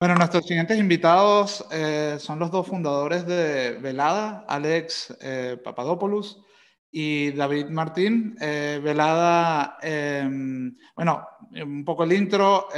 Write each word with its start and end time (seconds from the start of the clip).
Bueno, 0.00 0.14
nuestros 0.14 0.46
siguientes 0.46 0.78
invitados 0.78 1.62
eh, 1.70 2.16
son 2.18 2.38
los 2.38 2.50
dos 2.50 2.66
fundadores 2.66 3.26
de 3.26 3.72
Velada, 3.72 4.46
Alex 4.48 5.14
eh, 5.20 5.58
Papadopoulos 5.62 6.42
y 6.90 7.32
David 7.32 7.66
Martín. 7.66 8.34
Eh, 8.40 8.80
Velada, 8.82 9.76
em, 9.82 10.74
bueno, 10.96 11.28
un 11.52 11.84
poco 11.84 12.04
el 12.04 12.14
intro. 12.14 12.68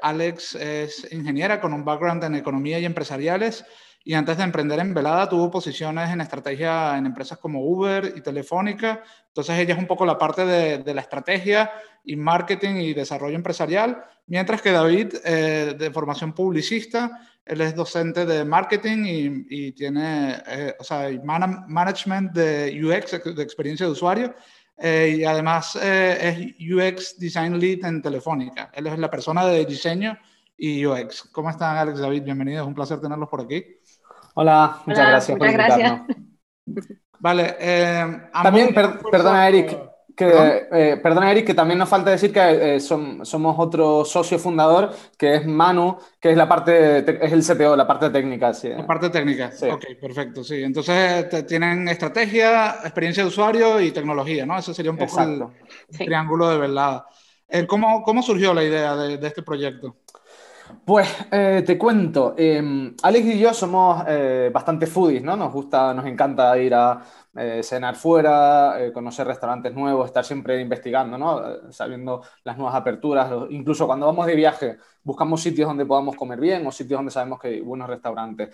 Alex 0.00 0.54
es 0.54 1.06
ingeniera 1.12 1.60
con 1.60 1.74
un 1.74 1.84
background 1.84 2.24
en 2.24 2.36
economía 2.36 2.78
y 2.78 2.86
empresariales 2.86 3.62
y 4.02 4.14
antes 4.14 4.38
de 4.38 4.44
emprender 4.44 4.78
en 4.78 4.94
Velada 4.94 5.28
tuvo 5.28 5.50
posiciones 5.50 6.10
en 6.10 6.22
estrategia 6.22 6.96
en 6.96 7.06
empresas 7.06 7.38
como 7.38 7.62
Uber 7.62 8.14
y 8.16 8.22
Telefónica. 8.22 9.02
Entonces 9.28 9.58
ella 9.58 9.74
es 9.74 9.78
un 9.78 9.86
poco 9.86 10.06
la 10.06 10.16
parte 10.16 10.46
de, 10.46 10.94
la 10.94 11.02
estrategia 11.02 11.70
y 12.04 12.16
marketing 12.16 12.76
y 12.76 12.94
desarrollo 12.94 13.36
empresarial, 13.36 14.02
mientras 14.26 14.62
que 14.62 14.72
David, 14.72 15.14
eh, 15.22 15.74
de 15.78 15.90
formación 15.90 16.32
publicista, 16.32 17.28
él 17.44 17.60
es 17.60 17.74
docente 17.74 18.24
de 18.24 18.44
marketing 18.44 19.04
y, 19.48 19.72
tiene, 19.72 20.42
eh, 20.46 20.74
o 20.78 20.84
sea, 20.84 21.10
management 21.22 22.32
de 22.32 22.80
UX, 22.82 23.34
de 23.34 23.42
experiencia 23.42 23.84
de 23.84 23.92
usuario, 23.92 24.34
eh, 24.78 25.16
y 25.18 25.24
además 25.24 25.76
es 25.76 26.54
UX 26.58 27.18
Design 27.18 27.58
Lead 27.58 27.84
en 27.84 28.00
Telefónica. 28.00 28.70
Él 28.72 28.86
es 28.86 28.98
la 28.98 29.10
persona 29.10 29.44
de 29.44 29.66
diseño 29.66 30.16
y 30.56 30.84
UX. 30.86 31.22
¿Cómo 31.32 31.50
están, 31.50 31.76
Alex, 31.76 31.98
David? 31.98 32.22
Bienvenidos, 32.22 32.66
un 32.66 32.74
placer 32.74 33.00
tenerlos 33.00 33.28
por 33.28 33.40
aquí. 33.40 33.64
Hola, 34.40 34.80
muchas 34.86 35.06
gracias 35.06 35.38
por 35.38 35.52
gracias. 35.52 36.00
Vale. 37.18 37.56
Eh, 37.60 38.20
también, 38.42 38.72
perdona, 38.72 39.46
Eric. 39.46 39.78
Que, 40.16 40.66
eh, 40.72 40.96
perdona, 41.02 41.30
Eric, 41.30 41.48
que 41.48 41.52
también 41.52 41.78
nos 41.78 41.90
falta 41.90 42.10
decir 42.10 42.32
que 42.32 42.76
eh, 42.76 42.80
somos 42.80 43.54
otro 43.58 44.02
socio 44.02 44.38
fundador, 44.38 44.94
que 45.18 45.34
es 45.34 45.46
Manu, 45.46 45.98
que 46.18 46.30
es 46.30 46.38
la 46.38 46.48
parte, 46.48 47.00
es 47.22 47.32
el 47.32 47.42
CTO, 47.42 47.76
la 47.76 47.86
parte 47.86 48.08
técnica. 48.08 48.54
Sí. 48.54 48.70
La 48.70 48.86
parte 48.86 49.10
técnica, 49.10 49.52
sí. 49.52 49.68
ok, 49.68 49.84
perfecto, 50.00 50.42
sí. 50.42 50.62
Entonces 50.62 51.46
tienen 51.46 51.86
estrategia, 51.88 52.76
experiencia 52.82 53.22
de 53.22 53.28
usuario 53.28 53.78
y 53.78 53.90
tecnología, 53.90 54.46
¿no? 54.46 54.56
Ese 54.56 54.72
sería 54.72 54.90
un 54.90 54.96
poco 54.96 55.20
el 55.20 55.44
triángulo 55.98 56.48
de 56.48 56.56
verdad. 56.56 57.04
¿cómo, 57.66 58.02
¿Cómo 58.02 58.22
surgió 58.22 58.54
la 58.54 58.64
idea 58.64 58.96
de, 58.96 59.18
de 59.18 59.26
este 59.26 59.42
proyecto? 59.42 59.96
Pues 60.84 61.08
eh, 61.30 61.62
te 61.66 61.78
cuento, 61.78 62.34
em, 62.36 62.94
Alex 63.02 63.26
y 63.26 63.38
yo 63.38 63.54
somos 63.54 64.04
eh, 64.08 64.50
bastante 64.52 64.86
foodies, 64.86 65.22
¿no? 65.22 65.36
Nos 65.36 65.52
gusta, 65.52 65.94
nos 65.94 66.04
encanta 66.06 66.58
ir 66.58 66.74
a 66.74 67.00
eh, 67.36 67.62
cenar 67.62 67.94
fuera, 67.96 68.74
conocer 68.92 69.26
restaurantes 69.26 69.72
nuevos, 69.74 70.06
estar 70.06 70.24
siempre 70.24 70.60
investigando, 70.60 71.16
¿no? 71.16 71.72
Sabiendo 71.72 72.22
las 72.44 72.56
nuevas 72.56 72.74
aperturas, 72.74 73.30
incluso 73.50 73.86
cuando 73.86 74.06
vamos 74.06 74.26
de 74.26 74.34
viaje 74.34 74.76
buscamos 75.02 75.40
sitios 75.40 75.68
donde 75.68 75.86
podamos 75.86 76.14
comer 76.16 76.38
bien 76.38 76.66
o 76.66 76.72
sitios 76.72 76.98
donde 76.98 77.12
sabemos 77.12 77.40
que 77.40 77.48
hay 77.48 77.60
buenos 77.60 77.88
restaurantes. 77.88 78.50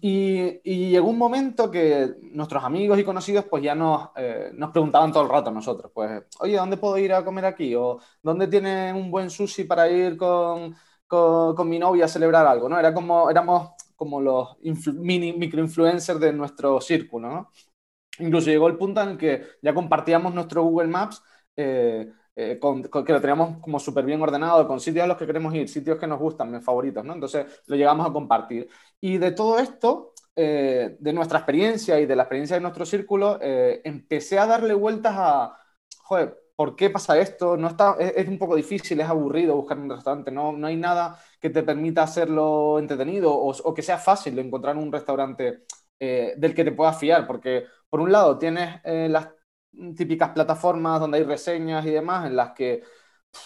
y, 0.00 0.90
llegó 0.90 1.08
un 1.08 1.18
momento 1.18 1.70
que 1.70 2.16
nuestros 2.32 2.64
amigos 2.64 2.98
y 2.98 3.04
conocidos 3.04 3.44
pues 3.46 3.62
ya 3.62 3.74
nos, 3.74 4.10
nos 4.54 4.70
preguntaban 4.70 5.12
todo 5.12 5.22
el 5.22 5.28
rato 5.30 5.50
a 5.50 5.52
nosotros, 5.52 5.90
pues, 5.94 6.24
oye, 6.40 6.56
¿dónde 6.56 6.76
puedo 6.76 6.98
ir 6.98 7.12
a 7.12 7.24
comer 7.24 7.46
aquí? 7.46 7.74
¿O 7.74 7.98
dónde 8.22 8.48
tiene 8.48 8.92
un 8.92 9.10
buen 9.10 9.30
sushi 9.30 9.64
para 9.64 9.88
ir 9.88 10.16
con 10.16 10.74
con, 11.56 11.68
mi 11.68 11.78
novia 11.78 12.06
a 12.06 12.08
celebrar 12.08 12.46
algo, 12.46 12.68
¿no? 12.68 12.78
Era 12.78 12.92
como, 12.92 13.30
éramos 13.30 13.70
como 13.96 14.20
los 14.20 14.56
mini 14.94 15.32
microinfluencers 15.32 16.20
de 16.20 16.32
nuestro 16.32 16.80
círculo, 16.80 17.28
¿no? 17.28 17.50
Incluso 18.18 18.50
llegó 18.50 18.68
el 18.68 18.76
punto 18.76 19.00
en 19.02 19.18
que 19.18 19.42
ya 19.62 19.74
compartíamos 19.74 20.34
nuestro 20.34 20.62
Google 20.62 20.88
Maps, 20.88 21.22
eh, 21.56 22.12
eh, 22.36 22.58
que 22.60 23.12
lo 23.12 23.20
teníamos 23.20 23.60
como 23.60 23.78
súper 23.78 24.04
bien 24.04 24.20
ordenado, 24.22 24.66
con 24.66 24.80
sitios 24.80 25.04
a 25.04 25.06
los 25.06 25.16
que 25.16 25.26
queremos 25.26 25.54
ir, 25.54 25.68
sitios 25.68 25.98
que 25.98 26.06
nos 26.06 26.18
gustan, 26.18 26.50
mis 26.50 26.64
favoritos, 26.64 27.04
¿no? 27.04 27.14
Entonces 27.14 27.62
lo 27.66 27.76
llegamos 27.76 28.08
a 28.08 28.12
compartir. 28.12 28.68
Y 29.00 29.18
de 29.18 29.32
todo 29.32 29.58
esto, 29.58 30.14
eh, 30.36 30.96
de 30.98 31.12
nuestra 31.12 31.38
experiencia 31.38 31.98
y 32.00 32.06
de 32.06 32.16
la 32.16 32.24
experiencia 32.24 32.56
de 32.56 32.62
nuestro 32.62 32.86
círculo, 32.86 33.38
empecé 33.40 34.38
a 34.38 34.46
darle 34.46 34.74
vueltas 34.74 35.14
a, 35.16 35.56
joder, 36.02 36.43
¿por 36.56 36.76
qué 36.76 36.90
pasa 36.90 37.18
esto? 37.18 37.56
No 37.56 37.68
está, 37.68 37.96
es, 37.98 38.28
un 38.28 38.38
poco 38.38 38.56
difícil, 38.56 39.00
es 39.00 39.08
aburrido 39.08 39.56
buscar 39.56 39.78
un 39.78 39.90
restaurante, 39.90 40.30
no, 40.30 40.52
no 40.52 40.66
hay 40.66 40.76
nada 40.76 41.18
que 41.40 41.50
te 41.50 41.62
permita 41.62 42.02
hacerlo 42.02 42.78
entretenido 42.78 43.34
o, 43.34 43.74
que 43.74 43.82
sea 43.82 43.98
fácil 43.98 44.38
encontrar 44.38 44.76
un 44.76 44.92
restaurante 44.92 45.64
eh, 45.98 46.34
del 46.36 46.54
que 46.54 46.64
te 46.64 46.72
puedas 46.72 46.98
fiar, 46.98 47.26
porque 47.26 47.64
por 47.88 48.00
un 48.00 48.12
lado 48.12 48.38
tienes 48.38 48.80
eh, 48.84 49.08
las 49.10 49.28
típicas 49.96 50.30
plataformas 50.30 51.00
donde 51.00 51.18
hay 51.18 51.24
reseñas 51.24 51.84
y 51.86 51.90
demás 51.90 52.26
en 52.26 52.36
las 52.36 52.52
que 52.52 52.82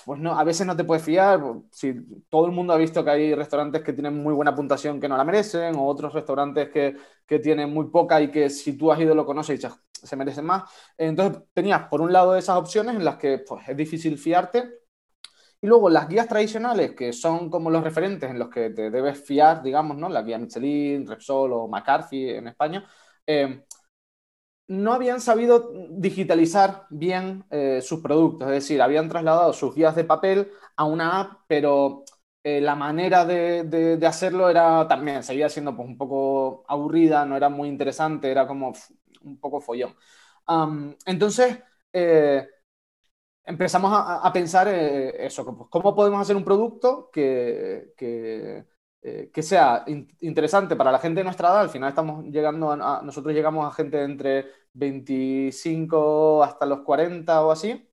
pues 0.04 0.20
no, 0.20 0.38
a 0.38 0.44
veces 0.44 0.66
no 0.66 0.76
te 0.76 0.84
puedes 0.84 1.04
fiar. 1.04 1.40
Si 1.70 1.94
todo 2.28 2.46
el 2.46 2.52
mundo 2.52 2.72
ha 2.72 2.76
visto 2.76 3.04
que 3.04 3.10
hay 3.10 3.34
restaurantes 3.34 3.82
que 3.82 3.92
tienen 3.92 4.22
muy 4.22 4.34
buena 4.34 4.54
puntuación 4.54 5.00
que 5.00 5.08
no 5.08 5.16
la 5.16 5.24
merecen, 5.24 5.76
o 5.76 5.86
otros 5.86 6.12
restaurantes 6.12 6.70
que, 6.70 6.96
que 7.26 7.38
tienen 7.38 7.72
muy 7.72 7.90
poca 7.90 8.20
y 8.20 8.30
que 8.30 8.50
si 8.50 8.76
tú 8.76 8.90
has 8.92 9.00
ido 9.00 9.14
lo 9.14 9.26
conoces 9.26 9.62
y 9.62 10.06
se 10.06 10.16
merecen 10.16 10.44
más. 10.46 10.70
Entonces 10.96 11.42
tenías 11.52 11.88
por 11.88 12.00
un 12.00 12.12
lado 12.12 12.36
esas 12.36 12.56
opciones 12.56 12.96
en 12.96 13.04
las 13.04 13.16
que 13.16 13.38
pues, 13.38 13.68
es 13.68 13.76
difícil 13.76 14.18
fiarte. 14.18 14.78
Y 15.60 15.66
luego 15.66 15.90
las 15.90 16.08
guías 16.08 16.28
tradicionales, 16.28 16.92
que 16.94 17.12
son 17.12 17.50
como 17.50 17.70
los 17.70 17.82
referentes 17.82 18.30
en 18.30 18.38
los 18.38 18.48
que 18.48 18.70
te 18.70 18.90
debes 18.90 19.24
fiar, 19.24 19.62
digamos, 19.62 19.96
¿no? 19.96 20.08
La 20.08 20.22
guía 20.22 20.38
Michelin, 20.38 21.06
Repsol 21.06 21.52
o 21.52 21.66
McCarthy 21.68 22.30
en 22.30 22.48
España, 22.48 22.88
eh, 23.26 23.64
no 24.68 24.92
habían 24.92 25.20
sabido 25.20 25.72
digitalizar 25.90 26.86
bien 26.90 27.44
eh, 27.50 27.80
sus 27.82 28.00
productos, 28.00 28.48
es 28.48 28.54
decir, 28.54 28.82
habían 28.82 29.08
trasladado 29.08 29.52
sus 29.52 29.74
guías 29.74 29.96
de 29.96 30.04
papel 30.04 30.52
a 30.76 30.84
una 30.84 31.20
app, 31.20 31.40
pero 31.46 32.04
eh, 32.44 32.60
la 32.60 32.74
manera 32.74 33.24
de, 33.24 33.98
hacerlo 34.06 34.48
era 34.50 34.86
también, 34.86 35.22
seguía 35.22 35.48
siendo 35.48 35.74
pues, 35.74 35.88
un 35.88 35.96
poco 35.98 36.64
aburrida, 36.68 37.24
no 37.24 37.36
era 37.36 37.48
muy 37.48 37.68
interesante, 37.68 38.30
era 38.30 38.46
como 38.46 38.74
un 39.22 39.40
poco 39.40 39.60
follón. 39.60 39.94
entonces, 41.06 41.58
eh, 41.92 42.46
empezamos 43.44 43.90
a, 43.94 44.32
pensar 44.32 44.68
eso, 44.68 45.44
pues, 45.56 45.68
cómo 45.70 45.94
podemos 45.94 46.20
hacer 46.20 46.36
un 46.36 46.44
producto 46.44 47.10
que, 47.12 48.66
eh, 49.02 49.30
que 49.32 49.42
sea 49.42 49.84
interesante 50.20 50.74
para 50.74 50.90
la 50.90 50.98
gente 50.98 51.20
de 51.20 51.24
nuestra 51.24 51.48
edad. 51.48 51.60
Al 51.60 51.70
final 51.70 51.90
estamos 51.90 52.24
llegando 52.26 52.72
a, 52.72 53.00
nosotros 53.02 53.32
llegamos 53.34 53.66
a 53.66 53.74
gente 53.74 54.02
entre 54.02 54.46
25 54.72 56.42
hasta 56.42 56.66
los 56.66 56.80
40 56.80 57.44
o 57.44 57.50
así, 57.52 57.88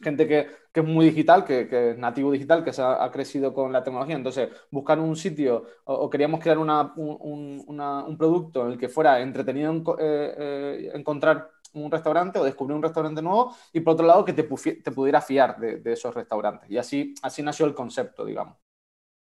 gente 0.00 0.26
que, 0.26 0.48
que 0.72 0.80
es 0.80 0.86
muy 0.86 1.06
digital, 1.06 1.44
que, 1.44 1.68
que, 1.68 1.90
es 1.90 1.98
nativo 1.98 2.32
digital, 2.32 2.64
que 2.64 2.72
se 2.72 2.82
ha, 2.82 3.10
crecido 3.12 3.52
con 3.54 3.72
la 3.72 3.82
tecnología. 3.84 4.16
Entonces, 4.16 4.48
buscar 4.70 4.98
un 4.98 5.16
sitio 5.16 5.66
o, 5.84 6.08
queríamos 6.10 6.40
crear 6.40 6.58
una, 6.58 6.92
un, 6.96 7.64
un, 7.66 8.18
producto 8.18 8.66
en 8.66 8.72
el 8.72 8.78
que 8.78 8.88
fuera 8.88 9.20
entretenido 9.20 9.72
eh, 9.98 10.34
eh, 10.38 10.90
encontrar 10.94 11.50
un 11.74 11.90
restaurante 11.90 12.38
o 12.38 12.44
descubrir 12.44 12.76
un 12.76 12.82
restaurante 12.82 13.22
nuevo 13.22 13.54
y 13.72 13.80
por 13.80 13.94
otro 13.94 14.06
lado 14.06 14.24
que 14.24 14.32
te, 14.32 14.42
te 14.42 14.90
pudiera 14.90 15.20
fiar 15.20 15.58
de, 15.58 15.78
de, 15.78 15.92
esos 15.92 16.14
restaurantes. 16.14 16.68
Y 16.70 16.78
así, 16.78 17.14
así 17.22 17.42
nació 17.42 17.66
el 17.66 17.74
concepto, 17.74 18.24
digamos. 18.24 18.56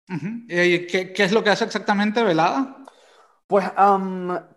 ¿Y 0.08 0.88
qué, 0.88 1.14
es 1.16 1.32
lo 1.32 1.44
que 1.44 1.50
hace 1.50 1.66
exactamente 1.66 2.24
Velada? 2.24 2.78
Pues 3.48 3.66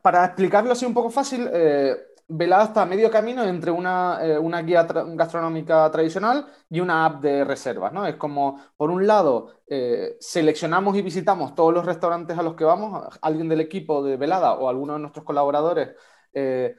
para 0.03 0.25
explicarlo 0.25 0.73
así 0.73 0.85
un 0.85 0.95
poco 0.95 1.11
fácil, 1.11 1.49
eh, 1.53 1.97
Velada 2.29 2.65
está 2.65 2.83
a 2.83 2.87
medio 2.87 3.11
camino 3.11 3.45
entre 3.45 3.71
una, 3.71 4.19
eh, 4.23 4.39
guía 4.65 4.85
gastronómica 4.85 5.91
tradicional 5.91 6.47
y 6.71 6.81
una 6.81 7.05
app 7.05 7.21
de 7.21 7.45
reservas. 7.45 7.93
¿no? 7.93 8.07
Es 8.07 8.17
como, 8.17 8.61
por 8.77 8.91
un 8.91 9.07
lado, 9.07 9.61
eh, 9.67 10.17
seleccionamos 10.21 10.97
y 10.97 11.03
visitamos 11.03 11.55
todos 11.55 11.75
los 11.75 11.85
restaurantes 11.85 12.39
a 12.39 12.43
los 12.43 12.55
que 12.55 12.65
vamos, 12.65 13.19
alguien 13.21 13.49
del 13.49 13.61
equipo 13.61 14.03
de 14.03 14.17
Velada 14.17 14.55
o 14.55 14.69
alguno 14.69 14.95
de 14.95 15.01
nuestros 15.01 15.25
colaboradores 15.25 15.91
eh, 16.33 16.75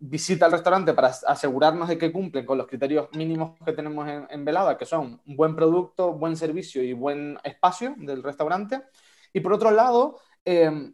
visita 0.00 0.46
al 0.46 0.52
restaurante 0.52 0.94
para 0.94 1.08
asegurarnos 1.08 1.88
de 1.88 1.98
que 1.98 2.10
cumplen 2.10 2.46
con 2.46 2.58
los 2.58 2.66
criterios 2.66 3.08
mínimos 3.12 3.58
que 3.64 3.72
tenemos 3.72 4.08
en, 4.28 4.44
Velada, 4.44 4.76
que 4.76 4.86
son 4.86 5.20
un 5.26 5.36
buen 5.36 5.54
producto, 5.54 6.12
buen 6.14 6.36
servicio 6.36 6.82
y 6.82 6.92
buen 6.92 7.38
espacio 7.44 7.94
del 7.98 8.22
restaurante. 8.22 8.82
Y 9.32 9.40
por 9.40 9.52
otro 9.52 9.70
lado, 9.70 10.18
em, 10.44 10.92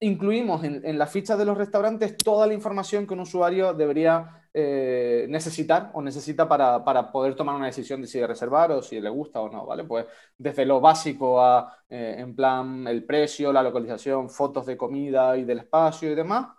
incluimos 0.00 0.62
en, 0.64 0.98
la 0.98 1.06
ficha 1.06 1.36
de 1.36 1.44
los 1.44 1.56
restaurantes 1.58 2.16
toda 2.16 2.46
la 2.46 2.54
información 2.54 3.06
que 3.06 3.14
un 3.14 3.20
usuario 3.20 3.74
debería 3.74 4.48
eh, 4.54 5.26
necesitar 5.28 5.90
o 5.94 6.02
necesita 6.02 6.48
para, 6.48 6.84
para, 6.84 7.10
poder 7.12 7.34
tomar 7.34 7.56
una 7.56 7.66
decisión 7.66 8.00
de 8.00 8.06
si 8.08 8.24
reservar 8.24 8.72
o 8.72 8.82
si 8.82 9.00
le 9.00 9.10
gusta 9.10 9.40
o 9.40 9.48
no, 9.48 9.66
¿vale? 9.66 9.84
Pues 9.84 10.06
desde 10.36 10.64
lo 10.66 10.80
básico 10.80 11.40
a, 11.40 11.76
eh, 11.88 12.16
en 12.18 12.34
plan, 12.34 12.86
el 12.86 13.04
precio, 13.04 13.52
la 13.52 13.62
localización, 13.62 14.30
fotos 14.30 14.66
de 14.66 14.76
comida 14.76 15.36
y 15.36 15.44
del 15.44 15.60
espacio 15.60 16.10
y 16.10 16.14
demás, 16.14 16.57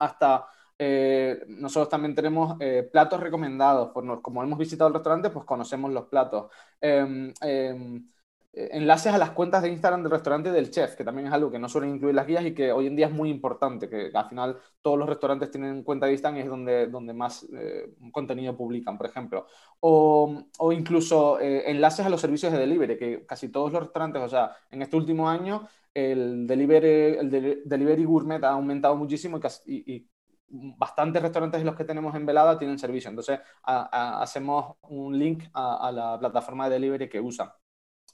hasta 0.00 0.46
eh, 0.78 1.44
nosotros 1.48 1.90
también 1.90 2.14
tenemos 2.14 2.56
eh, 2.60 2.88
platos 2.90 3.20
recomendados. 3.20 3.90
Por, 3.92 4.22
como 4.22 4.42
hemos 4.42 4.58
visitado 4.58 4.88
el 4.88 4.94
restaurante, 4.94 5.30
pues 5.30 5.44
conocemos 5.44 5.92
los 5.92 6.06
platos. 6.06 6.50
Em, 6.80 7.32
em, 7.42 8.08
enlaces 8.52 9.12
a 9.12 9.18
las 9.18 9.30
cuentas 9.30 9.62
de 9.62 9.68
Instagram 9.70 10.02
del 10.02 10.10
restaurante 10.10 10.50
del 10.50 10.70
chef, 10.70 10.96
que 10.96 11.04
también 11.04 11.28
es 11.28 11.32
algo 11.32 11.50
que 11.50 11.58
no 11.58 11.68
suelen 11.68 11.94
incluir 11.94 12.14
las 12.14 12.26
guías 12.26 12.44
y 12.44 12.54
que 12.54 12.72
hoy 12.72 12.86
en 12.86 12.96
día 12.96 13.06
es 13.06 13.12
muy 13.12 13.30
importante, 13.30 13.88
que 13.88 14.10
al 14.12 14.28
final 14.28 14.58
todos 14.82 14.98
los 14.98 15.08
restaurantes 15.08 15.50
tienen 15.50 15.84
cuenta 15.84 16.06
de 16.06 16.12
Instagram 16.12 16.38
y 16.38 16.42
es 16.42 16.48
donde, 16.48 16.86
donde 16.88 17.12
más 17.12 17.46
eh, 17.54 17.94
contenido 18.12 18.56
publican, 18.56 18.98
por 18.98 19.06
ejemplo. 19.06 19.46
O, 19.80 20.42
o 20.58 20.72
incluso 20.72 21.38
eh, 21.40 21.70
enlaces 21.70 22.04
a 22.04 22.10
los 22.10 22.20
servicios 22.20 22.52
de 22.52 22.58
delivery, 22.58 22.98
que 22.98 23.24
casi 23.26 23.48
todos 23.50 23.72
los 23.72 23.82
restaurantes, 23.82 24.22
o 24.22 24.28
sea, 24.28 24.56
en 24.70 24.82
este 24.82 24.96
último 24.96 25.28
año 25.28 25.68
el 25.94 26.46
delivery, 26.46 27.18
el 27.18 27.62
delivery 27.64 28.04
gourmet 28.04 28.42
ha 28.44 28.50
aumentado 28.50 28.96
muchísimo 28.96 29.40
y, 29.66 29.94
y, 29.94 30.08
bastantes 30.52 31.22
restaurantes 31.22 31.60
de 31.60 31.64
los 31.64 31.76
que 31.76 31.84
tenemos 31.84 32.14
en 32.14 32.26
Velada 32.26 32.58
tienen 32.58 32.78
servicio. 32.78 33.08
Entonces, 33.10 33.40
hacemos 33.62 34.76
un 34.82 35.16
link 35.18 35.44
a, 35.52 35.88
a 35.88 35.92
la 35.92 36.18
plataforma 36.18 36.68
de 36.68 36.74
delivery 36.74 37.08
que 37.08 37.20
usan. 37.20 37.50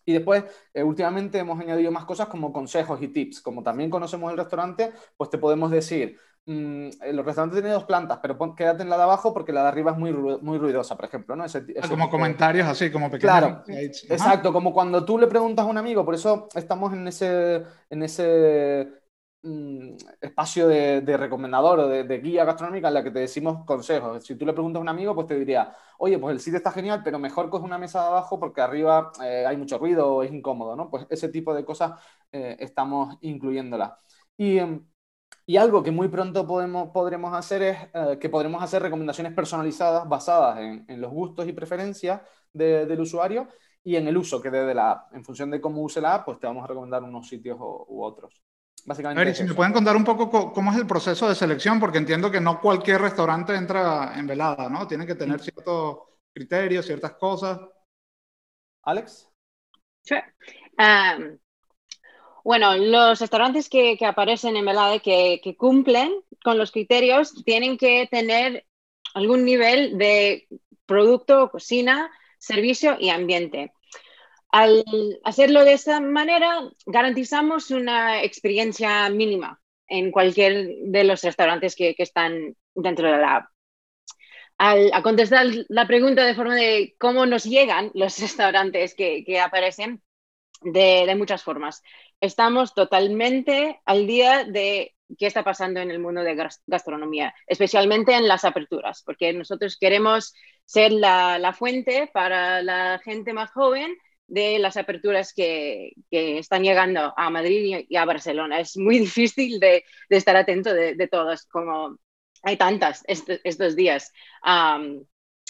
Y 0.07 0.13
después, 0.13 0.45
eh, 0.73 0.85
últimamente 0.85 1.39
hemos 1.39 1.61
añadido 1.61 1.91
más 1.91 2.05
cosas 2.05 2.29
como 2.29 2.53
consejos 2.53 3.03
y 3.03 3.09
tips. 3.09 3.43
Como 3.43 3.63
también 3.63 3.91
conocemos 3.91 4.31
el 4.31 4.39
restaurante, 4.39 4.93
pues 5.17 5.29
te 5.31 5.37
podemos 5.37 5.71
decir, 5.71 6.17
mmm, 6.47 6.89
el 7.03 7.25
restaurante 7.25 7.57
tiene 7.57 7.75
dos 7.75 7.85
plantas, 7.85 8.21
pero 8.23 8.55
quédate 8.55 8.85
en 8.85 8.89
la 8.89 8.97
de 8.97 9.03
abajo 9.03 9.35
porque 9.35 9.53
la 9.53 9.63
de 9.63 9.69
arriba 9.69 9.91
es 9.91 9.99
muy, 9.99 10.13
muy 10.13 10.59
ruidosa, 10.59 10.95
por 10.97 11.07
ejemplo. 11.07 11.35
¿no? 11.35 11.45
Ah, 11.45 11.89
como 11.89 12.09
comentarios 12.09 12.69
así, 12.69 12.91
como 12.91 13.11
pequeños. 13.11 13.39
Claro, 13.39 13.65
exacto, 13.67 14.53
como 14.53 14.73
cuando 14.73 15.05
tú 15.05 15.19
le 15.19 15.27
preguntas 15.27 15.67
a 15.67 15.69
un 15.69 15.77
amigo, 15.77 16.05
por 16.05 16.15
eso 16.15 16.49
estamos 16.55 16.93
en 16.93 17.09
ese, 17.09 17.65
en 17.91 18.03
ese 18.05 18.89
Mm, 19.47 19.97
espacio 20.21 20.67
de, 20.67 21.17
recomendador 21.17 21.79
o 21.79 21.89
de, 21.89 22.19
guía 22.19 22.45
gastronómica 22.45 22.89
en 22.89 22.95
la 22.95 23.05
que 23.05 23.13
te 23.13 23.21
decimos 23.21 23.65
consejos. 23.65 24.25
Si 24.27 24.35
tú 24.35 24.45
le 24.45 24.53
preguntas 24.53 24.81
a 24.81 24.83
un 24.83 24.89
amigo, 24.89 25.15
pues 25.15 25.29
te 25.29 25.39
diría, 25.39 25.73
oye, 25.99 26.19
pues 26.19 26.33
el 26.33 26.41
sitio 26.41 26.57
está 26.57 26.73
genial, 26.73 27.03
pero 27.05 27.21
mejor 27.21 27.49
coge 27.49 27.65
una 27.65 27.79
mesa 27.79 28.01
de 28.03 28.09
abajo 28.09 28.41
porque 28.41 28.61
arriba 28.61 29.13
eh, 29.23 29.45
hay 29.47 29.57
mucho 29.57 29.79
ruido 29.79 30.17
o 30.17 30.23
es 30.25 30.33
incómodo, 30.33 30.75
¿no? 30.75 30.91
Pues 30.91 31.07
ese 31.11 31.29
tipo 31.29 31.55
de 31.55 31.65
cosas 31.65 31.93
eh, 32.33 32.57
estamos 32.59 33.19
incluyéndolas. 33.21 33.93
Y, 34.37 34.59
em, 34.59 34.85
y, 35.47 35.57
algo 35.59 35.83
que 35.83 35.91
muy 35.93 36.09
pronto 36.09 36.47
podemos, 36.47 36.91
podremos 36.93 37.35
hacer 37.35 37.63
es 37.63 37.79
eh, 37.95 38.19
que 38.21 38.29
podremos 38.31 38.63
hacer 38.63 38.83
recomendaciones 38.83 39.33
personalizadas 39.35 40.09
basadas 40.09 40.59
en 40.61 41.01
los 41.01 41.13
gustos 41.13 41.49
y 41.49 41.53
preferencias 41.53 42.23
del 42.53 43.01
usuario 43.01 43.49
y 43.85 43.97
en 43.97 44.09
el 44.09 44.17
uso 44.17 44.41
que 44.43 44.51
dé 44.51 44.65
de 44.65 44.75
la 44.75 44.93
app. 44.93 45.15
En 45.15 45.25
función 45.25 45.51
de 45.51 45.61
cómo 45.61 45.83
use 45.83 46.01
la 46.01 46.15
app, 46.17 46.25
pues 46.27 46.41
te 46.41 46.47
vamos 46.47 46.65
a 46.65 46.69
recomendar 46.69 47.03
unos 47.05 47.29
sitios 47.29 47.59
u 47.61 48.03
otros. 48.03 48.43
Básicamente 48.87 49.21
a 49.21 49.25
ver, 49.25 49.35
si 49.35 49.43
me 49.43 49.53
pueden 49.53 49.73
contar 49.73 49.97
un 49.97 50.05
poco 50.05 50.53
cómo 50.53 50.71
es 50.71 50.79
el 50.79 50.87
proceso 50.87 51.29
de 51.29 51.35
selección, 51.35 51.81
porque 51.81 51.99
entiendo 51.99 52.31
que 52.31 52.41
no 52.41 52.61
cualquier 52.61 53.01
restaurante 53.01 53.53
entra 53.55 54.13
en 54.17 54.29
velada, 54.29 54.69
¿no? 54.69 54.87
Tienen 54.87 55.09
que 55.09 55.17
tener 55.17 55.41
ciertos 55.41 55.99
criterios, 56.33 56.87
ciertas 56.87 57.15
cosas. 57.15 57.59
Alex. 58.83 59.29
bueno, 62.45 62.77
los 62.77 63.19
restaurantes 63.19 63.69
que, 63.69 63.99
aparecen 64.07 64.57
en 64.57 64.65
velada, 64.65 65.01
que, 65.01 65.41
que 65.43 65.57
cumplen 65.57 66.13
con 66.45 66.57
los 66.57 66.71
criterios, 66.71 67.43
tienen 67.45 67.77
que 67.77 68.07
tener 68.09 68.67
algún 69.15 69.45
nivel 69.45 69.99
de 69.99 70.47
producto, 70.87 71.51
cocina, 71.51 72.09
servicio 72.39 72.97
y 73.01 73.09
ambiente. 73.09 73.73
Al 74.51 74.85
hacerlo 75.25 75.65
de 75.65 75.75
esta 75.75 76.01
manera, 76.01 76.61
garantizamos 76.87 77.71
una 77.71 78.23
experiencia 78.23 79.09
mínima 79.11 79.61
en 79.89 80.11
cualquier 80.11 80.69
de 80.85 81.05
los 81.05 81.23
restaurantes 81.23 81.77
que, 81.77 81.95
están 81.99 82.57
dentro 82.75 83.11
de 83.11 83.19
la 83.19 83.37
app. 83.37 83.47
Al, 84.59 84.91
a 84.95 85.03
contestar 85.03 85.47
la 85.69 85.87
pregunta 85.87 86.25
de 86.25 86.35
forma 86.35 86.55
de 86.55 86.95
cómo 86.99 87.27
nos 87.27 87.45
llegan 87.45 87.91
los 87.95 88.19
restaurantes 88.21 88.95
que, 88.95 89.41
aparecen, 89.41 90.03
de, 90.63 91.15
muchas 91.17 91.43
formas. 91.43 91.83
Estamos 92.21 92.75
totalmente 92.75 93.81
al 93.85 94.07
día 94.07 94.45
de 94.45 94.95
qué 95.19 95.27
está 95.27 95.45
pasando 95.45 95.81
en 95.81 95.91
el 95.91 95.99
mundo 95.99 96.23
de 96.23 96.51
gastronomía, 96.67 97.35
especialmente 97.47 98.15
en 98.15 98.27
las 98.27 98.45
aperturas, 98.45 99.03
porque 99.05 99.33
nosotros 99.33 99.77
queremos 99.79 100.35
ser 100.65 100.93
la, 100.93 101.39
la 101.39 101.53
fuente 101.53 102.11
para 102.13 102.63
la 102.63 102.99
gente 103.05 103.33
más 103.33 103.53
joven 103.53 103.95
de 104.27 104.59
las 104.59 104.77
aperturas 104.77 105.33
que, 105.33 105.93
están 106.11 106.63
llegando 106.63 107.15
a 107.17 107.31
Madrid 107.31 107.87
y 107.89 107.97
a 107.97 108.05
Barcelona. 108.05 108.61
Es 108.61 108.77
muy 108.77 108.99
difícil 109.09 109.61
de, 109.61 109.85
estar 110.09 110.37
atento 110.37 110.73
de, 110.73 111.09
todas, 111.09 111.47
como 111.47 111.99
hay 112.43 112.57
tantas 112.57 113.05
estos 113.07 113.77
días. 113.77 114.13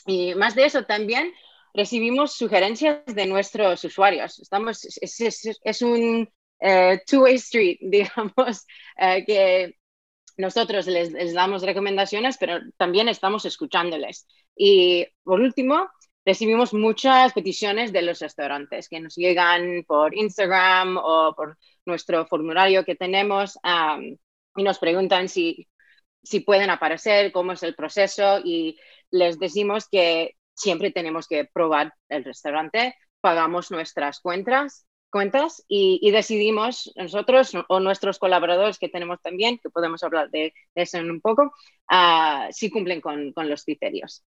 y 0.07 0.35
más 0.35 0.55
de 0.55 0.65
eso, 0.65 0.85
también 0.85 1.33
recibimos 1.77 2.33
sugerencias 2.33 3.05
de 3.07 3.27
nuestros 3.27 3.85
usuarios. 3.85 4.39
Estamos, 4.39 4.85
es, 4.85 5.83
un 5.83 6.29
eh, 6.61 7.01
two-way 7.07 7.35
street, 7.35 7.79
digamos, 7.83 8.67
eh, 8.99 9.25
que 9.25 9.77
nosotros 10.39 10.87
les, 10.87 11.35
damos 11.35 11.63
recomendaciones, 11.63 12.37
pero 12.39 12.61
también 12.77 13.09
estamos 13.09 13.45
escuchándoles. 13.45 14.27
Y 14.57 15.07
por 15.23 15.41
último, 15.41 15.89
recibimos 16.27 16.75
muchas 16.75 17.33
peticiones 17.33 17.93
de 17.93 18.03
los 18.03 18.19
restaurantes 18.19 18.89
que 18.89 18.99
nos 19.01 19.15
llegan 19.15 19.85
por 19.87 20.13
Instagram 20.15 20.97
o 20.97 21.33
por 21.37 21.57
nuestro 21.87 22.27
formulario 22.27 22.85
que 22.85 22.97
tenemos 22.97 23.57
y 24.57 24.63
nos 24.65 24.79
preguntan 24.81 25.29
si, 25.29 25.69
si 26.25 26.41
pueden 26.41 26.69
aparecer, 26.69 27.31
cómo 27.31 27.53
es 27.53 27.63
el 27.63 27.77
proceso 27.77 28.41
y 28.45 28.77
les 29.13 29.39
decimos 29.39 29.89
que 29.89 30.35
siempre 30.53 30.91
tenemos 30.91 31.29
que 31.29 31.45
probar 31.45 31.95
el 32.09 32.25
restaurante, 32.25 32.97
pagamos 33.21 33.71
nuestras 33.71 34.21
cuentas, 34.21 34.85
cuentas 35.11 35.65
y, 35.69 36.11
decidimos 36.11 36.93
nosotros 36.97 37.53
o 37.69 37.79
nuestros 37.79 38.19
colaboradores 38.19 38.79
que 38.79 38.89
tenemos 38.89 39.21
también, 39.23 39.59
que 39.59 39.71
podemos 39.71 40.03
hablar 40.03 40.29
de, 40.31 40.53
eso 40.75 40.99
en 40.99 41.09
un 41.09 41.21
poco, 41.21 41.55
uh, 41.93 42.51
si 42.51 42.69
cumplen 42.69 43.01
con, 43.01 43.33
con 43.33 43.49
los 43.49 43.63
criterios. 43.63 44.25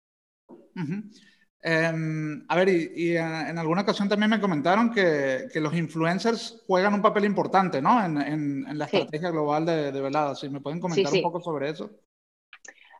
Em, 1.62 2.42
a 2.48 2.56
ver, 2.56 2.68
y, 2.70 3.16
en 3.16 3.58
alguna 3.58 3.82
ocasión 3.82 4.08
también 4.08 4.30
me 4.30 4.40
comentaron 4.40 4.90
que, 4.90 5.48
que, 5.52 5.60
los 5.60 5.74
influencers 5.74 6.62
juegan 6.66 6.94
un 6.94 7.02
papel 7.02 7.26
importante, 7.26 7.82
¿no? 7.82 8.02
En, 8.02 8.16
en, 8.18 8.78
la 8.78 8.86
estrategia 8.86 9.30
global 9.30 9.66
de, 9.66 9.92
de 9.92 10.00
Velada. 10.00 10.34
¿Sí 10.34 10.48
me 10.48 10.60
pueden 10.60 10.80
comentar 10.80 11.12
un 11.12 11.22
poco 11.22 11.40
sobre 11.40 11.68
eso? 11.68 11.90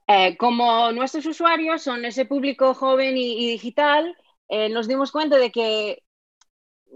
Eh, 0.07 0.37
como 0.37 0.93
nuestros 0.93 1.25
usuarios 1.25 1.83
son 1.83 2.05
ese 2.05 2.27
público 2.27 2.75
joven 2.75 3.17
y, 3.17 3.47
digital, 3.53 4.15
eh, 4.49 4.69
nos 4.69 4.89
dimos 4.89 5.11
cuenta 5.11 5.39
de 5.39 5.51
que 5.51 6.03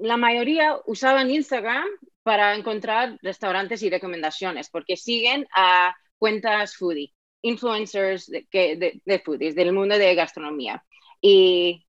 la 0.01 0.19
mayoría 0.19 0.79
usaban 0.85 1.31
Instagram 1.31 1.87
para 2.23 2.55
encontrar 2.57 3.17
restaurantes 3.23 3.83
y 3.83 3.89
recomendaciones, 3.89 4.69
porque 4.69 4.97
siguen 4.97 5.47
a 5.55 5.95
cuentas 6.19 6.77
foodie, 6.77 7.15
influencers 7.43 8.27
de, 8.27 8.47
de, 8.53 9.01
de 9.03 9.19
foodies, 9.21 9.55
del 9.55 9.73
mundo 9.73 9.97
de 9.97 10.15
gastronomía. 10.15 10.85
Y 11.27 11.87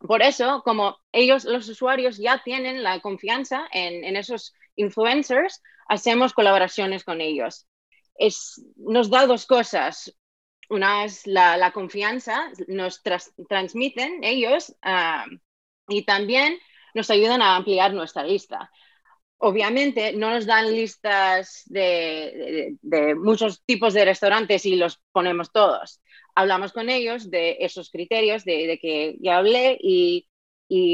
por 0.00 0.22
eso, 0.22 0.62
como 0.64 0.96
ellos, 1.12 1.44
los 1.44 1.68
usuarios, 1.68 2.16
ya 2.16 2.42
tienen 2.42 2.82
la 2.82 3.00
confianza 3.00 3.68
en, 3.70 4.16
esos 4.16 4.54
influencers, 4.76 5.62
hacemos 5.88 6.32
colaboraciones 6.32 7.04
con 7.04 7.20
ellos. 7.20 7.66
Es, 8.14 8.64
nos 8.76 9.10
da 9.10 9.26
dos 9.26 9.44
cosas. 9.44 10.16
Una 10.70 11.04
es 11.04 11.26
la, 11.26 11.70
confianza, 11.72 12.50
nos 12.66 13.02
transmiten 13.46 14.24
ellos 14.24 14.74
ah, 14.80 15.26
y 15.86 16.06
también 16.06 16.58
nos 16.94 17.10
ayudan 17.10 17.42
a 17.42 17.56
ampliar 17.56 17.92
nuestra 17.92 18.24
lista. 18.24 18.70
Obviamente 19.40 20.12
no 20.14 20.30
nos 20.30 20.46
dan 20.46 20.72
listas 20.72 21.62
de, 21.66 22.76
muchos 23.16 23.62
tipos 23.64 23.94
de 23.94 24.04
restaurantes 24.04 24.66
y 24.66 24.74
los 24.74 25.00
ponemos 25.12 25.52
todos. 25.52 26.00
Hablamos 26.34 26.72
con 26.72 26.90
ellos 26.90 27.30
de 27.30 27.56
esos 27.60 27.90
criterios 27.90 28.44
de, 28.44 28.78
que 28.82 29.16
ya 29.20 29.38
hablé 29.38 29.78
y, 29.80 30.26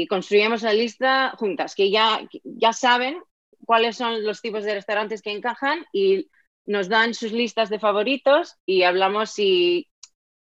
construimos 0.07 0.61
la 0.61 0.73
lista 0.73 1.33
juntas, 1.37 1.75
que 1.75 1.89
ya, 1.91 2.21
ya 2.43 2.71
saben 2.71 3.19
cuáles 3.65 3.97
son 3.97 4.23
los 4.23 4.41
tipos 4.41 4.63
de 4.63 4.75
restaurantes 4.75 5.21
que 5.21 5.31
encajan 5.31 5.85
y 5.91 6.29
nos 6.65 6.87
dan 6.87 7.13
sus 7.13 7.31
listas 7.31 7.69
de 7.69 7.79
favoritos 7.79 8.55
y 8.65 8.83
hablamos 8.83 9.31
si 9.31 9.89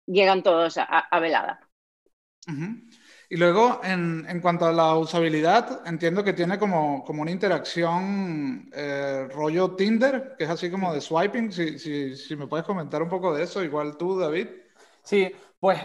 llegan 0.06 0.42
todos 0.42 0.76
a, 0.76 1.20
velada. 1.20 1.60
Y 3.32 3.38
luego, 3.38 3.80
en, 3.82 4.26
en, 4.28 4.42
cuanto 4.42 4.66
a 4.66 4.72
la 4.72 4.94
usabilidad, 4.94 5.80
entiendo 5.86 6.22
que 6.22 6.34
tiene 6.34 6.58
como, 6.58 7.02
como 7.02 7.22
una 7.22 7.30
interacción 7.30 8.68
eh, 8.74 9.26
rollo 9.32 9.70
Tinder, 9.74 10.34
que 10.36 10.44
es 10.44 10.50
así 10.50 10.70
como 10.70 10.92
de 10.92 11.00
swiping. 11.00 11.50
Si, 11.50 11.78
si, 11.78 12.14
si, 12.14 12.36
me 12.36 12.46
puedes 12.46 12.66
comentar 12.66 13.00
un 13.00 13.08
poco 13.08 13.34
de 13.34 13.44
eso, 13.44 13.64
igual 13.64 13.96
tú, 13.96 14.18
David. 14.18 14.48
Sí, 15.02 15.32
pues 15.58 15.78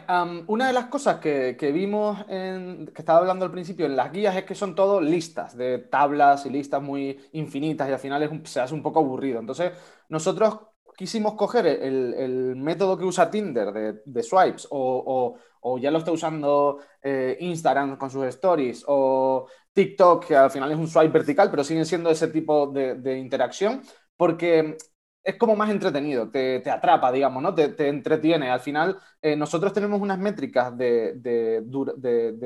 una 0.48 0.68
de 0.68 0.74
las 0.74 0.88
cosas 0.88 1.22
que, 1.22 1.56
que 1.58 1.72
vimos, 1.72 2.20
en, 2.27 2.88
que 2.88 3.01
estaba 3.01 3.20
hablando 3.20 3.46
al 3.46 3.51
principio 3.51 3.86
en 3.86 3.96
las 3.96 4.12
guías, 4.12 4.36
es 4.36 4.44
que 4.44 4.54
son 4.54 4.75
todo 4.75 5.00
listas 5.00 5.56
de 5.56 5.77
tablas 5.77 6.46
y 6.46 6.50
listas 6.50 6.82
muy 6.82 7.18
infinitas 7.32 7.88
y 7.88 7.94
al 7.94 8.00
final 8.00 8.24
es 8.24 8.51
se 8.51 8.60
hace 8.60 8.74
un 8.74 8.84
poco 8.84 9.00
aburrido. 9.00 9.39
Entonces, 9.39 9.72
nosotros 10.10 10.60
quisimos 10.98 11.36
coger 11.36 11.68
el, 11.68 12.56
método 12.56 12.98
que 12.98 13.06
usa 13.06 13.30
Tinder 13.30 14.01
de, 14.04 14.24
swipes 14.24 14.68
o, 14.72 15.38
ya 15.80 15.92
lo 15.92 16.00
está 16.00 16.12
usando 16.12 16.80
eh, 17.01 17.38
Instagram 17.39 17.98
con 17.98 18.10
sus 18.10 18.25
stories 18.25 18.84
o 18.88 19.48
TikTok, 19.74 20.25
que 20.25 20.36
al 20.36 20.50
final 20.50 20.72
es 20.72 20.77
un 20.77 20.88
swipe 20.88 21.10
vertical, 21.10 21.51
pero 21.51 21.63
siguen 21.63 21.86
siendo 21.86 22.10
ese 22.10 22.30
tipo 22.30 22.68
de, 22.68 23.18
interacción, 23.20 23.84
porque 24.16 24.75
es 25.24 25.36
como 25.36 25.56
más 25.56 25.70
entretenido, 25.70 26.32
te, 26.32 26.63
atrapa, 26.68 27.12
digamos, 27.12 27.44
¿no? 27.44 27.54
Te, 27.54 27.88
entretiene. 27.89 28.50
Al 28.50 28.62
final, 28.62 28.98
eh, 29.22 29.36
nosotros 29.36 29.74
tenemos 29.74 30.01
unas 30.01 30.18
métricas 30.18 30.75
de, 30.75 31.62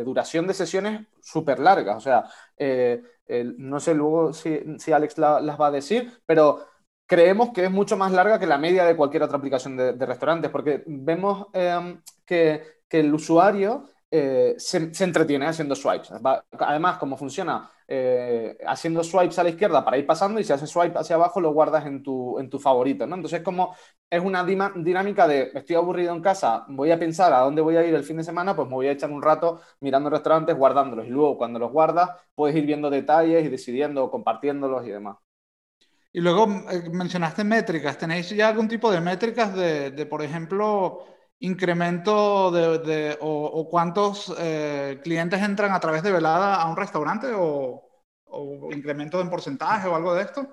duración 0.04 0.46
de 0.46 0.54
sesiones 0.54 1.08
súper 1.22 1.60
largas. 1.60 1.96
O 1.96 2.02
sea, 2.02 2.26
eh, 2.58 3.02
no 3.58 3.80
sé 3.80 3.94
luego 3.94 4.34
si, 4.34 4.60
Alex 4.92 5.18
las 5.18 5.62
va 5.62 5.68
a 5.68 5.72
decir, 5.72 6.12
pero 6.26 6.66
creemos 7.12 7.50
que 7.52 7.66
es 7.66 7.72
mucho 7.72 7.98
más 7.98 8.14
larga 8.14 8.40
que 8.40 8.48
la 8.48 8.58
media 8.58 8.86
de 8.86 8.96
cualquier 8.96 9.24
otra 9.24 9.38
aplicación 9.38 9.76
de, 9.76 10.06
restaurantes, 10.06 10.50
porque 10.50 10.82
vemos 10.88 11.48
em, 11.52 12.02
que, 12.26 12.80
el 12.90 13.14
usuario 13.14 13.90
eh, 14.10 14.56
se, 14.58 14.78
entretiene 15.04 15.46
haciendo 15.46 15.76
swipes. 15.76 16.10
Además, 16.58 16.98
como 17.00 17.18
funciona 17.18 17.70
eh, 17.86 18.58
haciendo 18.66 19.04
swipes 19.04 19.38
a 19.40 19.44
la 19.44 19.50
izquierda 19.50 19.84
para 19.84 19.98
ir 19.98 20.06
pasando 20.06 20.40
y 20.40 20.46
si 20.46 20.54
haces 20.54 20.70
swipe 20.70 20.98
hacia 20.98 21.18
abajo 21.18 21.42
lo 21.42 21.52
guardas 21.52 21.86
en 21.86 22.02
tu, 22.02 22.40
en 22.40 22.50
tu 22.50 22.60
favorito, 22.60 23.06
¿no? 23.06 23.16
Entonces, 23.16 23.42
como 23.42 23.76
es 24.10 24.24
una 24.24 24.46
dinámica 24.46 25.28
de 25.28 25.52
estoy 25.54 25.76
aburrido 25.76 26.14
en 26.14 26.22
casa, 26.22 26.64
voy 26.70 26.92
a 26.92 27.00
pensar 27.00 27.34
a 27.34 27.40
dónde 27.40 27.62
voy 27.62 27.76
a 27.76 27.86
ir 27.86 27.94
el 27.94 28.06
fin 28.06 28.18
de 28.18 28.24
semana, 28.24 28.56
pues 28.56 28.70
me 28.70 28.76
voy 28.76 28.88
a 28.88 28.92
echar 28.94 29.12
un 29.12 29.22
rato 29.22 29.60
mirando 29.82 30.10
restaurantes, 30.10 30.56
guardándolos 30.56 31.08
y 31.08 31.10
luego 31.10 31.38
cuando 31.38 31.60
los 31.60 31.72
guardas 31.74 32.10
puedes 32.36 32.56
ir 32.56 32.66
viendo 32.66 32.90
detalles 32.90 33.46
y 33.46 33.50
decidiendo, 33.50 34.10
compartiéndolos 34.10 34.86
y 34.88 34.92
demás. 34.92 35.18
Y 36.14 36.20
luego 36.20 36.46
eh, 36.70 36.90
mencionaste 36.92 37.44
métricas. 37.44 37.98
¿Tenéis 37.98 38.30
ya 38.30 38.50
algún 38.50 38.68
tipo 38.68 38.92
de 38.92 39.02
métricas 39.02 39.56
de, 39.56 40.06
por 40.06 40.22
ejemplo, 40.22 41.06
incremento 41.40 42.52
de, 42.52 43.18
o, 43.22 43.68
cuántos 43.70 44.34
eh, 44.38 45.00
clientes 45.04 45.42
entran 45.42 45.72
a 45.72 45.80
través 45.80 46.04
de 46.04 46.12
velada 46.12 46.56
a 46.56 46.70
un 46.70 46.76
restaurante 46.76 47.28
o, 47.34 47.88
incremento 48.72 49.20
en 49.20 49.30
porcentaje 49.30 49.88
o 49.88 49.96
algo 49.96 50.14
de 50.14 50.24
esto? 50.24 50.48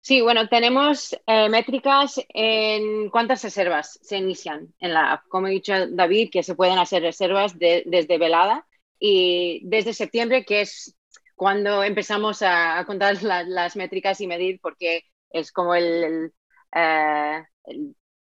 Sí, 0.00 0.22
bueno, 0.22 0.48
tenemos 0.48 1.14
eh, 1.26 1.48
métricas 1.48 2.20
en 2.28 3.10
cuántas 3.10 3.42
reservas 3.42 3.98
se 4.02 4.16
inician 4.16 4.72
en 4.78 4.94
la 4.94 5.12
app. 5.12 5.28
Como 5.28 5.46
ha 5.46 5.50
dicho 5.50 5.74
David, 5.88 6.30
que 6.32 6.42
se 6.42 6.54
pueden 6.54 6.78
hacer 6.78 7.02
reservas 7.02 7.58
desde 7.58 8.18
velada 8.18 8.66
y 8.98 9.60
desde 9.64 9.92
septiembre, 9.92 10.44
que 10.44 10.62
es 10.62 10.96
cuando 11.40 11.82
empezamos 11.82 12.42
a, 12.42 12.84
contar 12.84 13.16
las 13.22 13.74
métricas 13.74 14.20
y 14.20 14.26
medir, 14.26 14.60
porque 14.60 15.04
es 15.30 15.52
como 15.52 15.74
el, 15.74 16.34
eh, 16.76 17.42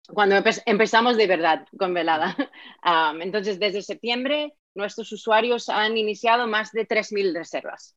cuando 0.07 0.37
empezamos 0.67 1.17
de 1.17 1.27
verdad 1.27 1.67
con 1.77 1.95
velada. 1.95 2.37
entonces, 3.21 3.59
desde 3.59 3.83
septiembre, 3.83 4.53
nuestros 4.77 5.11
usuarios 5.11 5.69
han 5.69 5.99
iniciado 5.99 6.47
más 6.47 6.71
de 6.71 6.87
3.000 6.87 7.35
reservas. 7.35 7.97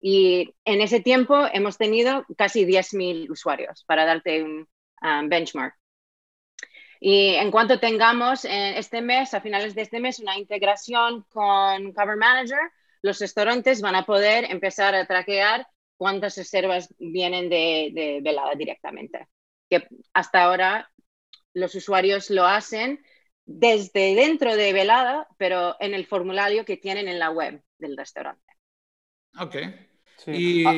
Y 0.00 0.54
en 0.64 0.80
ese 0.80 1.00
tiempo 1.00 1.36
hemos 1.52 1.76
tenido 1.76 2.24
casi 2.38 2.64
10.000 2.64 3.30
usuarios, 3.30 3.84
para 3.84 4.06
darte 4.06 4.42
un 4.42 4.66
benchmark. 5.28 5.74
Y 6.98 7.34
en 7.34 7.50
cuanto 7.50 7.78
tengamos 7.78 8.46
eh, 8.46 8.78
este 8.78 9.02
mes, 9.02 9.34
a 9.34 9.42
finales 9.42 9.74
de 9.74 9.82
este 9.82 10.00
mes, 10.00 10.18
una 10.18 10.38
integración 10.38 11.26
con 11.28 11.92
Cover 11.92 12.16
Manager, 12.16 12.70
los 13.02 13.18
restaurantes 13.18 13.80
van 13.80 13.94
a 13.94 14.04
poder 14.04 14.50
empezar 14.50 14.94
a 14.94 15.06
traquear 15.06 15.66
cuántas 15.96 16.36
reservas 16.36 16.94
vienen 16.98 17.48
de, 17.48 18.20
velada 18.22 18.54
directamente. 18.54 19.28
Que 19.68 19.88
hasta 20.12 20.44
ahora 20.44 20.90
los 21.54 21.74
usuarios 21.74 22.30
lo 22.30 22.46
hacen 22.46 23.04
desde 23.44 24.14
dentro 24.14 24.56
de 24.56 24.72
velada, 24.72 25.28
pero 25.38 25.76
en 25.80 25.94
el 25.94 26.06
formulario 26.06 26.64
que 26.64 26.76
tienen 26.76 27.08
en 27.08 27.18
la 27.18 27.30
web 27.30 27.62
del 27.78 27.96
restaurante. 27.96 28.52
Ok. 29.38 29.56
¿Y 30.26 30.66
ah, 30.66 30.72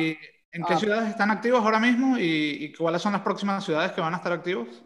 en 0.51 0.63
qué 0.63 0.73
ah. 0.73 0.79
ciudades 0.79 1.09
están 1.09 1.31
activos 1.31 1.63
ahora 1.63 1.79
mismo 1.79 2.17
y, 2.17 2.73
cuáles 2.73 3.01
son 3.01 3.13
las 3.13 3.21
próximas 3.21 3.65
ciudades 3.65 3.91
que 3.91 4.01
van 4.01 4.13
a 4.13 4.17
estar 4.17 4.31
activos? 4.31 4.83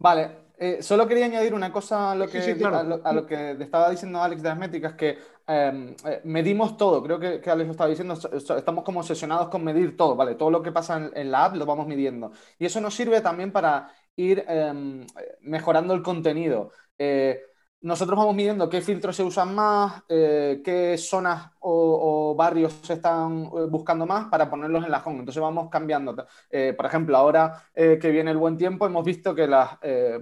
Vale, 0.00 0.36
eh, 0.64 0.80
solo 0.80 1.08
quería 1.08 1.24
añadir 1.24 1.54
una 1.54 1.72
cosa 1.72 2.12
a 2.12 2.14
lo, 2.14 2.28
que, 2.28 2.38
a, 2.38 3.12
lo, 3.12 3.26
que 3.26 3.56
estaba 3.58 3.90
diciendo 3.90 4.22
Alex 4.22 4.42
de 4.44 4.48
las 4.48 4.58
métricas, 4.58 4.94
que 4.94 5.18
em, 5.44 5.96
eh, 6.04 6.20
medimos 6.22 6.76
todo, 6.76 7.02
creo 7.02 7.18
que, 7.18 7.40
que, 7.40 7.50
Alex 7.50 7.66
lo 7.66 7.72
estaba 7.72 7.90
diciendo, 7.90 8.14
estamos 8.56 8.84
como 8.84 9.00
obsesionados 9.00 9.48
con 9.48 9.64
medir 9.64 9.96
todo, 9.96 10.14
¿vale? 10.14 10.36
Todo 10.36 10.52
lo 10.52 10.62
que 10.62 10.70
pasa 10.70 11.10
en, 11.12 11.32
la 11.32 11.46
app 11.46 11.56
lo 11.56 11.66
vamos 11.66 11.88
midiendo. 11.88 12.30
Y 12.60 12.66
eso 12.66 12.80
nos 12.80 12.94
sirve 12.94 13.20
también 13.20 13.50
para 13.50 13.92
ir 14.14 14.44
em, 14.46 15.04
mejorando 15.40 15.94
el 15.94 16.02
contenido. 16.02 16.70
Eh, 16.96 17.40
nosotros 17.80 18.16
vamos 18.16 18.36
midiendo 18.36 18.68
qué 18.68 18.82
filtros 18.82 19.16
se 19.16 19.24
usan 19.24 19.56
más, 19.56 20.04
qué 20.06 20.94
zonas 20.96 21.51
o, 21.62 22.34
barrios 22.36 22.80
se 22.82 22.94
están 22.94 23.44
eh, 23.44 23.66
buscando 23.68 24.06
más 24.06 24.26
para 24.26 24.50
ponerlos 24.50 24.84
en 24.84 24.90
la 24.90 25.02
home. 25.04 25.20
Entonces 25.20 25.40
vamos 25.40 25.68
cambiando. 25.70 26.26
Eh, 26.50 26.74
por 26.76 26.86
ejemplo, 26.86 27.16
ahora 27.16 27.64
eh, 27.74 27.98
que 28.00 28.10
viene 28.10 28.30
el 28.30 28.36
buen 28.36 28.56
tiempo, 28.56 28.86
hemos 28.86 29.04
visto 29.04 29.34
que 29.34 29.46
las 29.46 29.70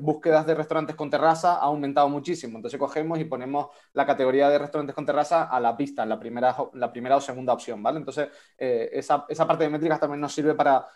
búsquedas 0.00 0.46
de 0.46 0.54
restaurantes 0.54 0.96
con 0.96 1.10
terraza 1.10 1.54
ha 1.54 1.64
aumentado 1.64 2.08
muchísimo. 2.08 2.58
Entonces 2.58 2.78
cogemos 2.78 3.18
y 3.18 3.24
ponemos 3.24 3.68
la 3.92 4.06
categoría 4.06 4.48
de 4.48 4.58
restaurantes 4.58 4.94
con 4.94 5.06
terraza 5.06 5.44
a 5.44 5.60
la 5.60 5.76
pista, 5.76 6.04
la 6.06 6.18
primera, 6.18 6.56
la 6.74 6.92
primera 6.92 7.16
o 7.16 7.20
segunda 7.20 7.52
opción, 7.52 7.82
¿vale? 7.82 7.98
Entonces 7.98 8.28
esa, 8.56 9.24
esa, 9.28 9.46
parte 9.46 9.64
de 9.64 9.70
métricas 9.70 10.00
también 10.00 10.20
nos 10.20 10.32
sirve 10.32 10.54
para 10.54 10.86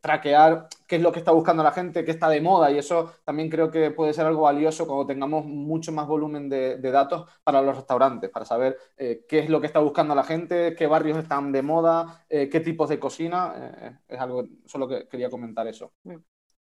traquear 0.00 0.68
qué 0.86 0.96
es 0.96 1.02
lo 1.02 1.12
que 1.12 1.18
está 1.18 1.32
buscando 1.32 1.62
la 1.62 1.72
gente, 1.72 2.04
qué 2.04 2.10
está 2.10 2.28
de 2.28 2.40
moda 2.40 2.70
y 2.70 2.78
eso 2.78 3.12
también 3.24 3.48
creo 3.50 3.70
que 3.70 3.90
puede 3.90 4.12
ser 4.12 4.26
algo 4.26 4.42
valioso 4.42 4.86
cuando 4.86 5.06
tengamos 5.06 5.44
mucho 5.44 5.92
más 5.92 6.06
volumen 6.06 6.48
de, 6.48 6.78
de 6.78 6.90
datos 6.90 7.28
para 7.42 7.60
los 7.62 7.76
restaurantes, 7.76 8.30
para 8.30 8.44
saber 8.44 8.76
qué 8.96 9.38
es 9.38 9.48
lo 9.48 9.60
que 9.60 9.63
está 9.66 9.80
buscando 9.80 10.14
la 10.14 10.24
gente, 10.24 10.74
qué 10.76 10.86
barrios 10.86 11.18
están 11.18 11.52
de 11.52 11.62
moda, 11.62 12.24
eh, 12.28 12.48
qué 12.48 12.60
tipos 12.60 12.88
de 12.88 12.98
cocina. 12.98 13.54
Eh, 13.56 13.98
es 14.08 14.20
algo, 14.20 14.44
solo 14.66 14.88
que 14.88 15.08
quería 15.08 15.30
comentar 15.30 15.66
eso. 15.66 15.92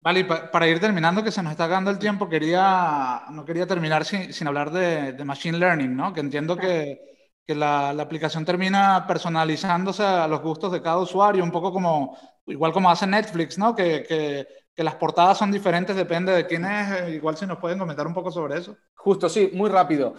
Vale, 0.00 0.21
y 0.21 0.25
para 0.25 0.69
ir 0.69 0.78
terminando, 0.78 1.25
que 1.25 1.33
se 1.33 1.43
nos 1.43 1.52
está 1.52 1.64
acabando 1.64 1.90
el 1.90 1.99
tiempo, 1.99 2.28
quería, 2.28 3.25
no 3.31 3.45
quería 3.45 3.67
terminar 3.67 4.05
sin, 4.05 4.33
sin 4.33 4.47
hablar 4.47 4.71
de, 4.71 5.12
de, 5.12 5.25
Machine 5.25 5.59
Learning, 5.59 5.97
¿no? 5.97 6.12
Que 6.12 6.21
entiendo 6.21 6.57
que, 6.57 7.00
que 7.45 7.55
la, 7.55 7.93
la, 7.93 8.05
aplicación 8.05 8.45
termina 8.45 9.07
personalizándose 9.09 10.05
a 10.05 10.28
los 10.28 10.40
gustos 10.40 10.71
de 10.71 10.83
cada 10.83 10.99
usuario, 10.99 11.43
un 11.43 11.50
poco 11.50 11.73
como, 11.73 12.17
igual 12.47 12.73
como 12.73 12.90
hace 12.90 13.07
Netflix, 13.07 13.59
¿no? 13.59 13.75
Que, 13.75 14.05
que, 14.09 14.47
que 14.79 14.85
las 14.85 14.95
portadas 14.95 15.37
son 15.37 15.51
diferentes, 15.51 15.97
depende 15.97 16.31
de 16.33 16.47
quién 16.47 16.65
es. 16.65 17.09
Igual 17.09 17.37
si 17.37 17.47
nos 17.47 17.59
pueden 17.59 17.81
comentar 17.81 18.07
un 18.07 18.15
poco 18.15 18.31
sobre 18.31 18.59
eso. 18.59 18.77
Justo, 18.95 19.29
sí, 19.29 19.51
muy 19.53 19.69
rápido. 19.69 20.15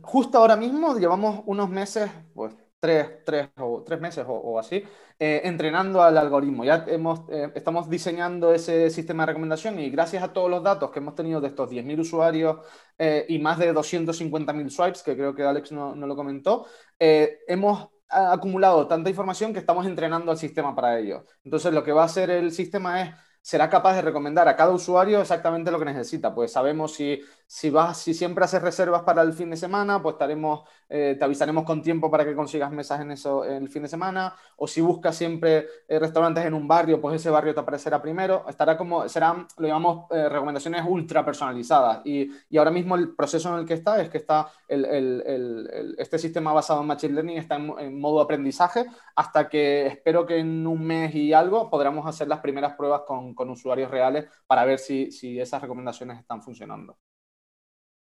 justo 0.00 0.38
ahora 0.38 0.56
mismo 0.56 0.96
llevamos 0.96 1.42
unos 1.44 1.68
meses, 1.68 2.10
pues 2.32 2.54
tres, 2.80 3.22
tres, 3.26 3.50
o, 3.58 3.82
tres 3.84 4.00
meses 4.00 4.24
o, 4.26 4.58
así, 4.58 4.82
eh, 5.18 5.42
entrenando 5.44 6.02
al 6.02 6.16
algoritmo. 6.16 6.64
Ya 6.64 6.86
hemos, 6.88 7.28
eh, 7.28 7.52
estamos 7.54 7.90
diseñando 7.90 8.54
ese 8.54 8.88
sistema 8.88 9.24
de 9.24 9.26
recomendación 9.26 9.78
y 9.78 9.90
gracias 9.90 10.22
a 10.22 10.32
todos 10.32 10.48
los 10.50 10.62
datos 10.62 10.90
que 10.90 11.00
hemos 11.00 11.14
tenido 11.14 11.42
de 11.42 11.48
estos 11.48 11.68
10.000 11.68 12.00
usuarios 12.00 12.56
eh, 12.96 13.26
y 13.28 13.38
más 13.40 13.58
de 13.58 13.74
250.000 13.74 14.70
swipes, 14.70 15.02
que 15.02 15.14
creo 15.14 15.34
que 15.34 15.42
Alex 15.42 15.70
no, 15.72 15.94
no 15.94 16.06
lo 16.06 16.16
comentó, 16.16 16.64
hemos 16.98 17.90
acumulado 18.08 18.86
tanta 18.86 19.10
información 19.10 19.52
que 19.52 19.58
estamos 19.58 19.84
entrenando 19.84 20.30
al 20.30 20.38
sistema 20.38 20.74
para 20.74 20.98
ello. 20.98 21.26
Entonces, 21.44 21.74
lo 21.74 21.84
que 21.84 21.92
va 21.92 22.02
a 22.02 22.06
hacer 22.06 22.30
el 22.30 22.52
sistema 22.52 23.02
es 23.02 23.25
será 23.46 23.70
capaz 23.70 23.94
de 23.94 24.02
recomendar 24.02 24.48
a 24.48 24.56
cada 24.56 24.72
usuario 24.72 25.20
exactamente 25.20 25.70
lo 25.70 25.78
que 25.78 25.84
necesita. 25.84 26.34
Pues 26.34 26.50
sabemos 26.50 26.94
si, 26.94 27.20
si, 27.46 27.70
vas, 27.70 27.96
si 27.96 28.12
siempre 28.12 28.44
haces 28.44 28.60
reservas 28.60 29.02
para 29.02 29.22
el 29.22 29.32
fin 29.34 29.50
de 29.50 29.56
semana, 29.56 30.02
pues 30.02 30.14
estaremos, 30.14 30.68
eh, 30.88 31.14
te 31.16 31.24
avisaremos 31.24 31.62
con 31.62 31.80
tiempo 31.80 32.10
para 32.10 32.24
que 32.24 32.34
consigas 32.34 32.72
mesas 32.72 33.00
en 33.02 33.12
eso 33.12 33.44
en 33.44 33.62
el 33.62 33.68
fin 33.68 33.84
de 33.84 33.88
semana. 33.88 34.34
O 34.56 34.66
si 34.66 34.80
buscas 34.80 35.14
siempre 35.14 35.64
eh, 35.86 36.00
restaurantes 36.00 36.44
en 36.44 36.54
un 36.54 36.66
barrio, 36.66 37.00
pues 37.00 37.20
ese 37.20 37.30
barrio 37.30 37.54
te 37.54 37.60
aparecerá 37.60 38.02
primero. 38.02 38.44
Estará 38.48 38.76
como, 38.76 39.08
serán, 39.08 39.46
lo 39.58 39.68
llamamos 39.68 40.10
eh, 40.10 40.28
recomendaciones 40.28 40.82
ultra 40.84 41.24
personalizadas. 41.24 42.00
Y, 42.04 42.28
y, 42.50 42.58
ahora 42.58 42.72
mismo 42.72 42.96
el 42.96 43.14
proceso 43.14 43.54
en 43.54 43.60
el 43.60 43.64
que 43.64 43.74
está 43.74 44.02
es 44.02 44.10
que 44.10 44.18
está 44.18 44.48
el, 44.66 44.84
el, 44.84 45.22
el, 45.24 45.94
este 45.98 46.18
sistema 46.18 46.52
basado 46.52 46.80
en 46.80 46.88
Machine 46.88 47.14
Learning 47.14 47.38
está 47.38 47.54
en, 47.54 47.72
en 47.78 48.00
modo 48.00 48.20
aprendizaje 48.20 48.86
hasta 49.14 49.48
que 49.48 49.86
espero 49.86 50.26
que 50.26 50.38
en 50.38 50.66
un 50.66 50.84
mes 50.84 51.14
y 51.14 51.32
algo 51.32 51.70
podamos 51.70 52.08
hacer 52.08 52.26
las 52.26 52.40
primeras 52.40 52.74
pruebas 52.74 53.02
con 53.06 53.35
con 53.36 53.50
usuarios 53.50 53.90
reales 53.92 54.26
para 54.48 54.64
ver 54.64 54.80
si, 54.80 55.12
si 55.12 55.38
esas 55.40 55.62
recomendaciones 55.62 56.18
están 56.18 56.42
funcionando. 56.42 56.98